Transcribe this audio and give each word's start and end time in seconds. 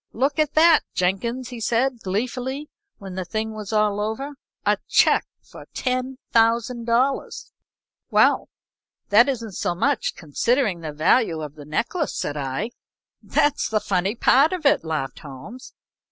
"Look 0.13 0.39
at 0.39 0.55
that, 0.55 0.79
Jenkins!" 0.95 1.49
He 1.49 1.59
said, 1.59 1.99
gleefully, 2.03 2.71
when 2.97 3.13
the 3.13 3.23
thing 3.23 3.53
was 3.53 3.71
all 3.71 3.99
over. 4.01 4.31
"A 4.65 4.79
check 4.87 5.27
for 5.43 5.67
$10,000." 5.75 7.51
"Well 8.09 8.49
that 9.09 9.29
isn't 9.29 9.51
so 9.51 9.75
much, 9.75 10.15
considering 10.15 10.79
the 10.81 10.91
value 10.91 11.43
of 11.43 11.53
the 11.53 11.65
necklace," 11.65 12.15
said 12.17 12.35
I. 12.35 12.71
"That's 13.21 13.69
the 13.69 13.79
funny 13.79 14.15
part 14.15 14.53
of 14.53 14.65
it," 14.65 14.83
laughed 14.83 15.19
Holmes. 15.19 15.71